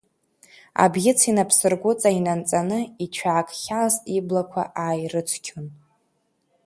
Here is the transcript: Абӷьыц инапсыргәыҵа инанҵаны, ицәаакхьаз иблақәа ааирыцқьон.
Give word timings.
Абӷьыц 0.83 1.19
инапсыргәыҵа 1.29 2.09
инанҵаны, 2.17 2.79
ицәаакхьаз 3.03 3.93
иблақәа 4.17 4.63
ааирыцқьон. 4.83 5.67